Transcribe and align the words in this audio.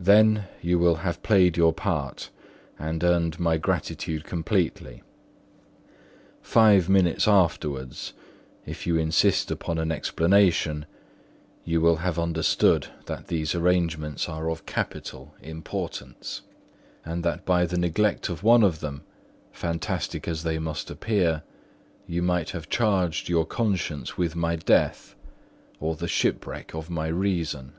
Then 0.00 0.48
you 0.62 0.78
will 0.78 0.94
have 1.04 1.22
played 1.22 1.54
your 1.58 1.74
part 1.74 2.30
and 2.78 3.04
earned 3.04 3.38
my 3.38 3.58
gratitude 3.58 4.24
completely. 4.24 5.02
Five 6.40 6.88
minutes 6.88 7.28
afterwards, 7.28 8.14
if 8.64 8.86
you 8.86 8.96
insist 8.96 9.50
upon 9.50 9.76
an 9.76 9.92
explanation, 9.92 10.86
you 11.62 11.82
will 11.82 11.96
have 11.96 12.18
understood 12.18 12.86
that 13.04 13.26
these 13.26 13.54
arrangements 13.54 14.30
are 14.30 14.48
of 14.50 14.64
capital 14.64 15.34
importance; 15.42 16.40
and 17.04 17.22
that 17.22 17.44
by 17.44 17.66
the 17.66 17.76
neglect 17.76 18.30
of 18.30 18.42
one 18.42 18.62
of 18.62 18.80
them, 18.80 19.02
fantastic 19.52 20.26
as 20.26 20.42
they 20.42 20.58
must 20.58 20.90
appear, 20.90 21.42
you 22.06 22.22
might 22.22 22.48
have 22.52 22.70
charged 22.70 23.28
your 23.28 23.44
conscience 23.44 24.16
with 24.16 24.34
my 24.34 24.56
death 24.56 25.14
or 25.80 25.96
the 25.96 26.08
shipwreck 26.08 26.74
of 26.74 26.88
my 26.88 27.08
reason. 27.08 27.74